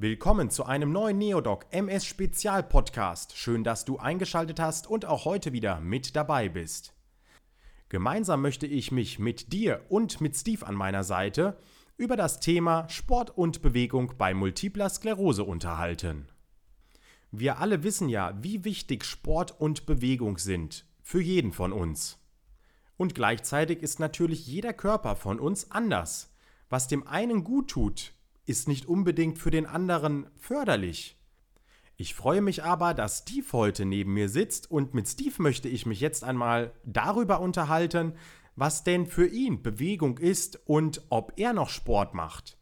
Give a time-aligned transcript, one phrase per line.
[0.00, 3.36] Willkommen zu einem neuen Neodoc MS Spezial Podcast.
[3.36, 6.94] Schön, dass du eingeschaltet hast und auch heute wieder mit dabei bist.
[7.88, 11.58] Gemeinsam möchte ich mich mit dir und mit Steve an meiner Seite
[11.96, 16.28] über das Thema Sport und Bewegung bei multipler Sklerose unterhalten.
[17.32, 22.24] Wir alle wissen ja, wie wichtig Sport und Bewegung sind für jeden von uns.
[22.96, 26.32] Und gleichzeitig ist natürlich jeder Körper von uns anders.
[26.68, 28.12] Was dem einen gut tut,
[28.48, 31.16] ist nicht unbedingt für den anderen förderlich.
[31.96, 35.84] Ich freue mich aber, dass Steve heute neben mir sitzt und mit Steve möchte ich
[35.84, 38.14] mich jetzt einmal darüber unterhalten,
[38.54, 42.56] was denn für ihn Bewegung ist und ob er noch Sport macht.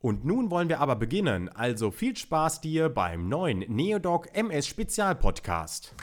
[0.00, 5.14] Und nun wollen wir aber beginnen, also viel Spaß dir beim neuen Neodoc MS Spezial
[5.14, 5.94] Podcast.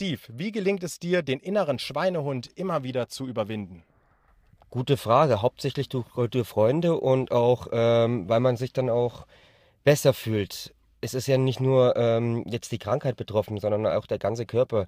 [0.00, 3.82] Steve, wie gelingt es dir, den inneren Schweinehund immer wieder zu überwinden?
[4.70, 5.42] Gute Frage.
[5.42, 9.26] Hauptsächlich durch gute Freunde und auch, ähm, weil man sich dann auch
[9.84, 10.72] besser fühlt.
[11.02, 14.86] Es ist ja nicht nur ähm, jetzt die Krankheit betroffen, sondern auch der ganze Körper.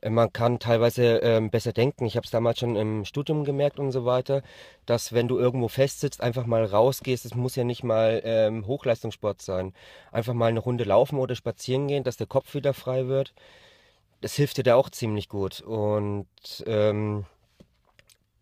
[0.00, 2.06] Äh, man kann teilweise ähm, besser denken.
[2.06, 4.40] Ich habe es damals schon im Studium gemerkt und so weiter,
[4.86, 7.26] dass wenn du irgendwo festsitzt, einfach mal rausgehst.
[7.26, 9.74] Es muss ja nicht mal ähm, Hochleistungssport sein.
[10.12, 13.34] Einfach mal eine Runde laufen oder spazieren gehen, dass der Kopf wieder frei wird
[14.26, 15.60] das hilft dir da auch ziemlich gut.
[15.60, 16.26] Und
[16.66, 17.26] ähm,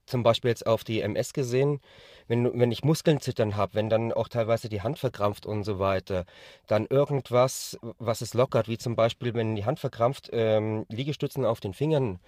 [0.06, 1.78] zum Beispiel jetzt auf die MS gesehen,
[2.26, 5.78] wenn, wenn ich Muskeln zittern habe, wenn dann auch teilweise die Hand verkrampft und so
[5.78, 6.24] weiter,
[6.68, 11.60] dann irgendwas, was es lockert, wie zum Beispiel, wenn die Hand verkrampft, ähm, Liegestützen auf
[11.60, 12.18] den Fingern,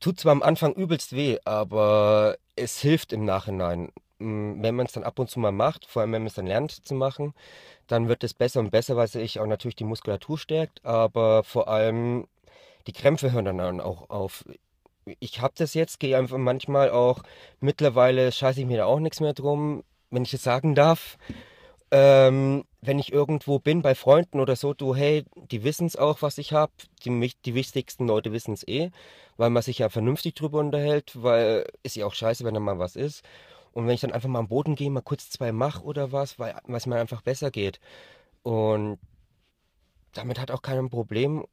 [0.00, 3.92] tut zwar am Anfang übelst weh, aber es hilft im Nachhinein.
[4.18, 6.46] Wenn man es dann ab und zu mal macht, vor allem wenn man es dann
[6.46, 7.34] lernt zu machen,
[7.86, 11.68] dann wird es besser und besser, weil sich auch natürlich die Muskulatur stärkt, aber vor
[11.68, 12.26] allem
[12.86, 14.44] die Krämpfe hören dann auch auf.
[15.20, 17.22] Ich habe das jetzt, gehe einfach manchmal auch,
[17.60, 21.18] mittlerweile scheiße ich mir da auch nichts mehr drum, wenn ich es sagen darf.
[21.92, 26.22] Ähm, wenn ich irgendwo bin bei Freunden oder so, du, hey, die wissen es auch,
[26.22, 26.72] was ich habe.
[27.04, 28.90] Die, die wichtigsten Leute wissen es eh,
[29.36, 32.78] weil man sich ja vernünftig drüber unterhält, weil ist ja auch scheiße, wenn da mal
[32.78, 33.22] was ist.
[33.76, 36.38] Und wenn ich dann einfach mal am Boden gehe, mal kurz zwei mache oder was,
[36.38, 37.78] weil was mir einfach besser geht.
[38.42, 38.98] Und
[40.14, 41.44] damit hat auch keiner ein Problem.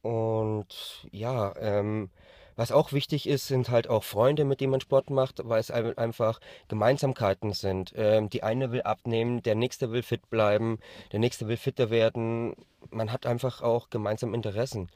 [0.00, 2.10] Und ja, ähm,
[2.54, 5.72] was auch wichtig ist, sind halt auch Freunde, mit denen man Sport macht, weil es
[5.72, 6.38] einfach
[6.68, 7.92] Gemeinsamkeiten sind.
[7.96, 10.78] Ähm, die eine will abnehmen, der nächste will fit bleiben,
[11.10, 12.54] der nächste will fitter werden.
[12.92, 14.88] Man hat einfach auch gemeinsam Interessen.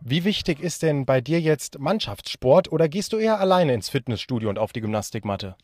[0.00, 4.48] Wie wichtig ist denn bei dir jetzt Mannschaftssport oder gehst du eher alleine ins Fitnessstudio
[4.48, 5.56] und auf die Gymnastikmatte?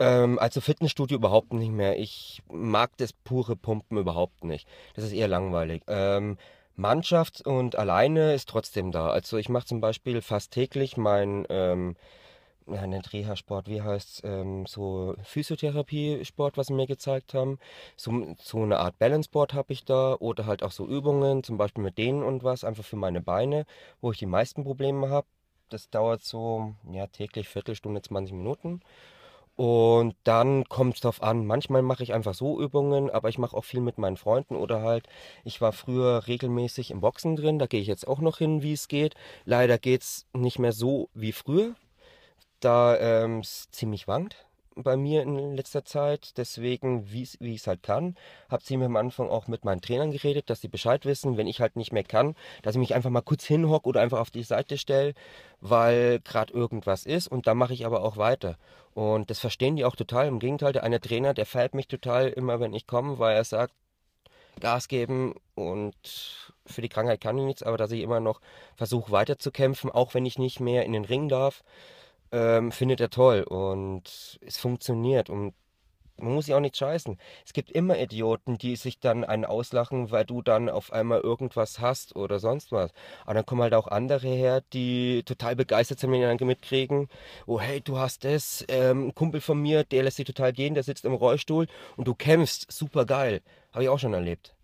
[0.00, 1.98] Ähm, also Fitnessstudio überhaupt nicht mehr.
[1.98, 4.66] Ich mag das pure Pumpen überhaupt nicht.
[4.94, 5.82] Das ist eher langweilig.
[5.86, 6.38] Ähm,
[6.74, 9.10] Mannschaft und alleine ist trotzdem da.
[9.10, 11.96] Also ich mache zum Beispiel fast täglich mein ähm,
[12.66, 17.58] ja, nicht Reha-Sport, wie heißt ähm, so Physiotherapie-Sport, was sie mir gezeigt haben.
[17.96, 21.84] So, so eine Art Balance-Board habe ich da oder halt auch so Übungen, zum Beispiel
[21.84, 23.66] mit denen und was, einfach für meine Beine,
[24.00, 25.26] wo ich die meisten Probleme habe.
[25.68, 28.80] Das dauert so ja, täglich Viertelstunde, 20 Minuten.
[29.60, 31.44] Und dann kommt es darauf an.
[31.44, 34.80] Manchmal mache ich einfach so Übungen, aber ich mache auch viel mit meinen Freunden oder
[34.80, 35.06] halt,
[35.44, 38.72] ich war früher regelmäßig im Boxen drin, da gehe ich jetzt auch noch hin, wie
[38.72, 39.16] es geht.
[39.44, 41.74] Leider geht es nicht mehr so wie früher,
[42.60, 44.46] da ähm, es ziemlich wankt
[44.76, 46.36] bei mir in letzter Zeit.
[46.36, 48.16] Deswegen, wie ich es halt kann,
[48.48, 51.60] habe ziemlich am Anfang auch mit meinen Trainern geredet, dass sie Bescheid wissen, wenn ich
[51.60, 54.42] halt nicht mehr kann, dass ich mich einfach mal kurz hinhocke oder einfach auf die
[54.42, 55.14] Seite stelle,
[55.60, 57.28] weil gerade irgendwas ist.
[57.28, 58.56] Und da mache ich aber auch weiter.
[58.94, 60.26] Und das verstehen die auch total.
[60.26, 63.44] Im Gegenteil, der eine Trainer, der feiert mich total immer, wenn ich komme, weil er
[63.44, 63.74] sagt,
[64.58, 65.94] Gas geben und
[66.66, 68.40] für die Krankheit kann ich nichts, aber dass ich immer noch
[68.76, 71.62] versuche weiterzukämpfen, auch wenn ich nicht mehr in den Ring darf
[72.32, 75.54] ähm, findet er toll und es funktioniert und
[76.22, 77.18] man muss ja auch nicht scheißen.
[77.44, 81.80] Es gibt immer Idioten, die sich dann einen auslachen, weil du dann auf einmal irgendwas
[81.80, 82.92] hast oder sonst was.
[83.24, 87.08] Aber dann kommen halt auch andere her, die total begeistert sind, wenn die dann mitkriegen,
[87.46, 90.74] oh hey, du hast das, ähm, ein Kumpel von mir, der lässt sich total gehen,
[90.74, 91.66] der sitzt im Rollstuhl
[91.96, 93.40] und du kämpfst, super geil.
[93.72, 94.54] Habe ich auch schon erlebt.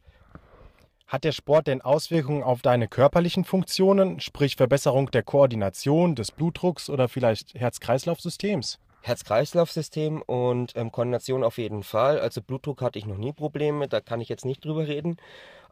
[1.06, 6.90] Hat der Sport denn Auswirkungen auf deine körperlichen Funktionen, sprich Verbesserung der Koordination, des Blutdrucks
[6.90, 8.80] oder vielleicht Herz-Kreislauf-Systems?
[9.02, 12.18] Herz-Kreislauf-System und ähm, Koordination auf jeden Fall.
[12.18, 15.16] Also Blutdruck hatte ich noch nie Probleme, da kann ich jetzt nicht drüber reden.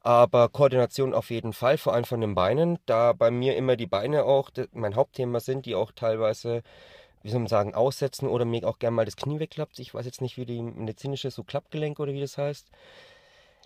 [0.02, 3.86] Aber Koordination auf jeden Fall, vor allem von den Beinen, da bei mir immer die
[3.86, 6.62] Beine auch mein Hauptthema sind, die auch teilweise,
[7.24, 9.80] wie soll man sagen, aussetzen oder mir auch gerne mal das Knie wegklappt.
[9.80, 12.70] Ich weiß jetzt nicht, wie die medizinische, so Klappgelenk oder wie das heißt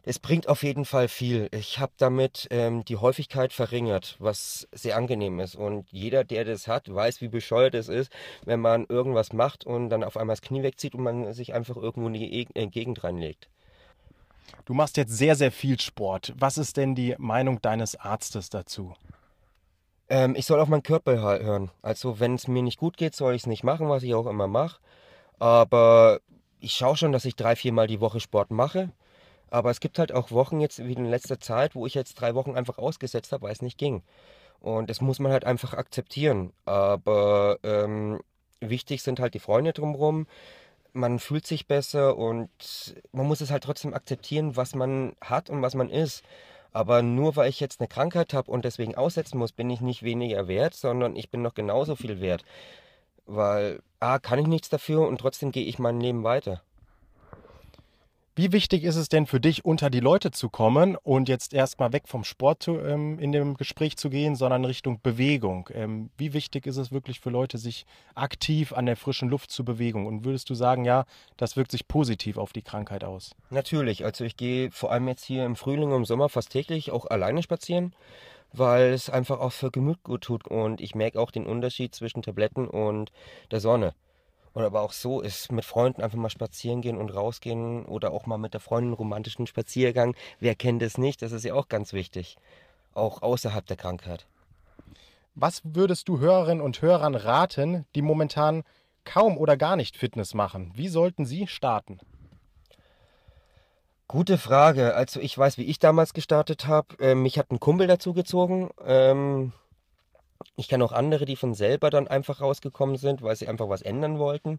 [0.04, 1.48] Es bringt auf jeden Fall viel.
[1.52, 5.56] Ich habe damit ähm, die Häufigkeit verringert, was sehr angenehm ist.
[5.56, 8.10] Und jeder, der das hat, weiß, wie bescheuert es ist,
[8.44, 11.76] wenn man irgendwas macht und dann auf einmal das Knie wegzieht und man sich einfach
[11.76, 13.48] irgendwo in die e äh, Gegend reinlegt.
[14.64, 16.34] Du machst jetzt sehr, sehr viel Sport.
[16.38, 18.94] Was ist denn die Meinung deines Arztes dazu?
[20.08, 21.70] Ähm, ich soll auf meinen Körper hören.
[21.82, 24.26] Also wenn es mir nicht gut geht, soll ich es nicht machen, was ich auch
[24.26, 24.80] immer mache.
[25.38, 26.20] Aber
[26.60, 28.90] ich schaue schon, dass ich drei, viermal die Woche Sport mache.
[29.50, 32.34] Aber es gibt halt auch Wochen jetzt, wie in letzter Zeit, wo ich jetzt drei
[32.34, 34.02] Wochen einfach ausgesetzt habe, weil es nicht ging.
[34.60, 36.52] Und das muss man halt einfach akzeptieren.
[36.64, 38.20] Aber ähm,
[38.60, 40.26] wichtig sind halt die Freunde drumherum.
[40.92, 42.50] Man fühlt sich besser und
[43.12, 46.24] man muss es halt trotzdem akzeptieren, was man hat und was man ist.
[46.72, 50.02] Aber nur weil ich jetzt eine Krankheit habe und deswegen aussetzen muss, bin ich nicht
[50.02, 52.44] weniger wert, sondern ich bin noch genauso viel wert.
[53.26, 56.62] Weil A, kann ich nichts dafür und trotzdem gehe ich mein Leben weiter.
[58.38, 61.92] Wie wichtig ist es denn für dich, unter die Leute zu kommen und jetzt erstmal
[61.92, 65.68] weg vom Sport zu, ähm, in dem Gespräch zu gehen, sondern Richtung Bewegung?
[65.74, 69.64] Ähm, wie wichtig ist es wirklich für Leute, sich aktiv an der frischen Luft zu
[69.64, 70.06] bewegen?
[70.06, 71.04] Und würdest du sagen, ja,
[71.36, 73.34] das wirkt sich positiv auf die Krankheit aus?
[73.50, 74.04] Natürlich.
[74.04, 77.06] Also ich gehe vor allem jetzt hier im Frühling und im Sommer fast täglich auch
[77.06, 77.92] alleine spazieren,
[78.52, 82.22] weil es einfach auch für Gemüt gut tut und ich merke auch den Unterschied zwischen
[82.22, 83.10] Tabletten und
[83.50, 83.94] der Sonne.
[84.54, 88.26] Oder aber auch so ist mit Freunden einfach mal spazieren gehen und rausgehen oder auch
[88.26, 90.14] mal mit der Freundin einen romantischen Spaziergang.
[90.40, 91.22] Wer kennt es nicht?
[91.22, 92.36] Das ist ja auch ganz wichtig.
[92.94, 94.26] Auch außerhalb der Krankheit.
[95.34, 98.64] Was würdest du Hörerinnen und Hörern raten, die momentan
[99.04, 100.72] kaum oder gar nicht Fitness machen?
[100.74, 102.00] Wie sollten sie starten?
[104.08, 104.94] Gute Frage.
[104.94, 106.96] Also ich weiß, wie ich damals gestartet habe.
[106.98, 108.70] Ähm, mich hat ein Kumpel dazu gezogen.
[108.84, 109.52] Ähm,
[110.56, 113.82] ich kenne auch andere, die von selber dann einfach rausgekommen sind, weil sie einfach was
[113.82, 114.58] ändern wollten.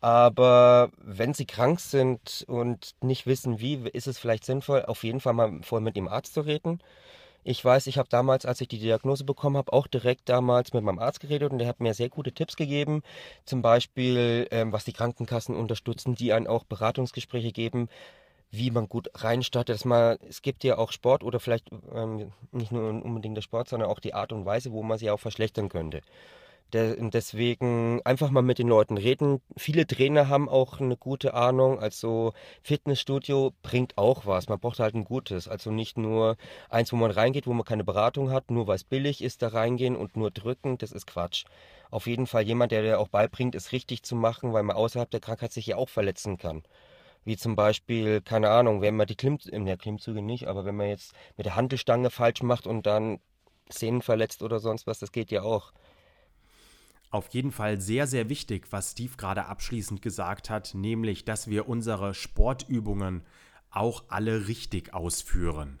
[0.00, 5.20] Aber wenn sie krank sind und nicht wissen, wie, ist es vielleicht sinnvoll, auf jeden
[5.20, 6.80] Fall mal vorher mit dem Arzt zu reden.
[7.46, 10.82] Ich weiß, ich habe damals, als ich die Diagnose bekommen habe, auch direkt damals mit
[10.82, 13.02] meinem Arzt geredet und der hat mir sehr gute Tipps gegeben.
[13.44, 17.88] Zum Beispiel, ähm, was die Krankenkassen unterstützen, die einen auch Beratungsgespräche geben,
[18.56, 19.74] wie man gut reinstartet.
[19.74, 23.68] Dass man, es gibt ja auch Sport oder vielleicht ähm, nicht nur unbedingt der Sport,
[23.68, 26.00] sondern auch die Art und Weise, wo man sich auch verschlechtern könnte.
[26.72, 29.40] De deswegen einfach mal mit den Leuten reden.
[29.56, 31.78] Viele Trainer haben auch eine gute Ahnung.
[31.78, 34.48] Also Fitnessstudio bringt auch was.
[34.48, 35.46] Man braucht halt ein gutes.
[35.46, 36.36] Also nicht nur
[36.70, 39.48] eins, wo man reingeht, wo man keine Beratung hat, nur weil es billig ist, da
[39.48, 40.78] reingehen und nur drücken.
[40.78, 41.44] Das ist Quatsch.
[41.90, 45.10] Auf jeden Fall jemand, der dir auch beibringt, es richtig zu machen, weil man außerhalb
[45.10, 46.64] der Krankheit sich ja auch verletzen kann.
[47.24, 50.88] Wie zum Beispiel, keine Ahnung, wenn man die Klimm, ja, Klimmzüge nicht, aber wenn man
[50.88, 53.20] jetzt mit der Handelstange falsch macht und dann
[53.70, 55.72] Szenen verletzt oder sonst was, das geht ja auch.
[57.10, 61.68] Auf jeden Fall sehr, sehr wichtig, was Steve gerade abschließend gesagt hat, nämlich, dass wir
[61.68, 63.22] unsere Sportübungen
[63.70, 65.80] auch alle richtig ausführen.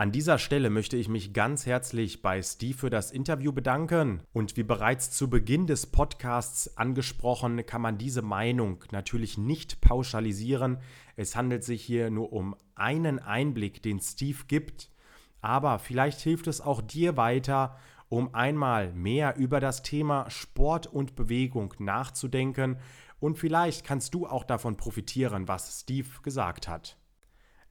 [0.00, 4.22] An dieser Stelle möchte ich mich ganz herzlich bei Steve für das Interview bedanken.
[4.32, 10.78] Und wie bereits zu Beginn des Podcasts angesprochen, kann man diese Meinung natürlich nicht pauschalisieren.
[11.16, 14.88] Es handelt sich hier nur um einen Einblick, den Steve gibt.
[15.42, 17.76] Aber vielleicht hilft es auch dir weiter,
[18.08, 22.78] um einmal mehr über das Thema Sport und Bewegung nachzudenken.
[23.18, 26.96] Und vielleicht kannst du auch davon profitieren, was Steve gesagt hat.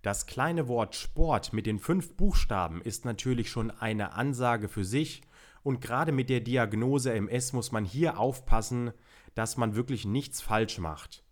[0.01, 5.21] Das kleine Wort Sport mit den fünf Buchstaben ist natürlich schon eine Ansage für sich
[5.61, 8.93] und gerade mit der Diagnose MS muss man hier aufpassen,
[9.35, 11.23] dass man wirklich nichts falsch macht.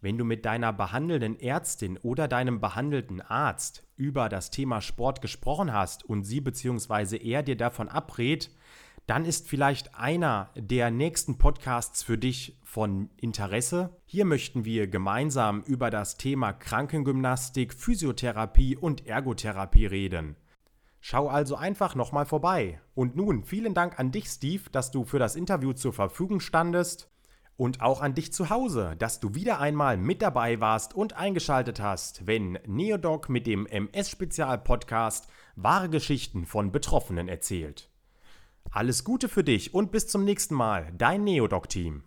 [0.00, 5.72] Wenn du mit deiner behandelnden Ärztin oder deinem behandelten Arzt über das Thema Sport gesprochen
[5.72, 7.16] hast und sie bzw.
[7.18, 8.50] er dir davon abrät,
[9.08, 13.96] dann ist vielleicht einer der nächsten Podcasts für dich von Interesse.
[14.04, 20.36] Hier möchten wir gemeinsam über das Thema Krankengymnastik, Physiotherapie und Ergotherapie reden.
[21.00, 22.82] Schau also einfach nochmal vorbei.
[22.94, 27.10] Und nun vielen Dank an dich, Steve, dass du für das Interview zur Verfügung standest.
[27.56, 31.80] Und auch an dich zu Hause, dass du wieder einmal mit dabei warst und eingeschaltet
[31.80, 37.88] hast, wenn Neodoc mit dem MS-Spezial-Podcast wahre Geschichten von Betroffenen erzählt.
[38.70, 42.02] Alles Gute für dich und bis zum nächsten Mal, dein Neodoc-Team.